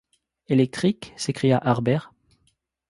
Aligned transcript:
Électrique? 0.47 1.13
s’écria 1.15 1.59
Harbert. 1.61 2.11